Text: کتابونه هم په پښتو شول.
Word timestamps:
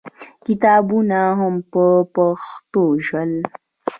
کتابونه 0.45 1.19
هم 1.39 1.55
په 1.71 1.83
پښتو 2.13 2.83
شول. 3.07 3.31